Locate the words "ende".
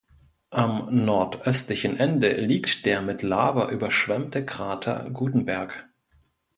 1.95-2.31